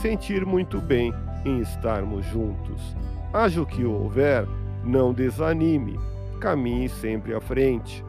[0.00, 1.12] sentir muito bem
[1.44, 2.96] em estarmos juntos.
[3.32, 4.46] Haja o que houver,
[4.84, 5.98] não desanime,
[6.40, 8.04] caminhe sempre à frente.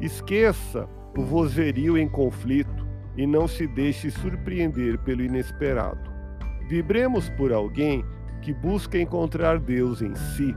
[0.00, 6.10] Esqueça o vozerio em conflito e não se deixe surpreender pelo inesperado.
[6.68, 8.04] Vibremos por alguém
[8.42, 10.54] que busca encontrar Deus em si.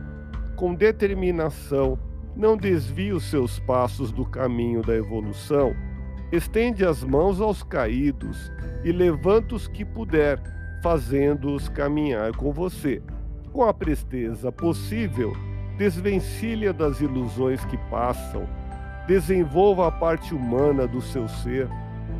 [0.56, 1.98] Com determinação,
[2.36, 5.74] não desvie os seus passos do caminho da evolução.
[6.32, 8.52] Estende as mãos aos caídos
[8.84, 10.42] e levanta os que puder,
[10.82, 13.02] fazendo-os caminhar com você.
[13.52, 15.34] Com a presteza possível,
[15.78, 18.48] desvencilha das ilusões que passam,
[19.08, 21.68] desenvolva a parte humana do seu ser,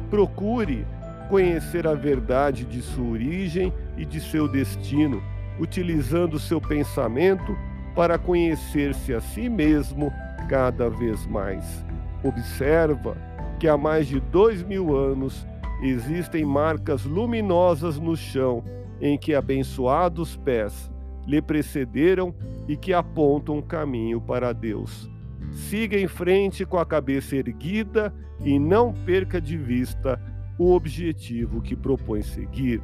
[0.10, 0.86] procure
[1.30, 5.22] conhecer a verdade de sua origem e de seu destino,
[5.60, 7.56] utilizando seu pensamento
[7.96, 10.12] para conhecer-se a si mesmo
[10.50, 11.86] cada vez mais.
[12.24, 13.16] Observa
[13.60, 15.46] que há mais de dois mil anos
[15.82, 18.64] existem marcas luminosas no chão
[19.02, 20.92] em que abençoados pés
[21.26, 22.34] lhe precederam
[22.68, 25.10] e que apontam um caminho para Deus.
[25.52, 28.14] Siga em frente com a cabeça erguida
[28.44, 30.20] e não perca de vista
[30.58, 32.82] o objetivo que propõe seguir.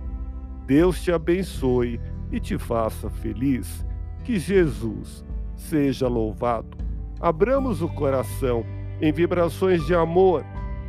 [0.66, 2.00] Deus te abençoe
[2.32, 3.86] e te faça feliz.
[4.24, 5.24] Que Jesus
[5.56, 6.78] seja louvado.
[7.20, 8.66] Abramos o coração
[9.02, 10.44] em vibrações de amor,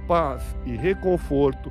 [0.06, 1.71] paz e reconforto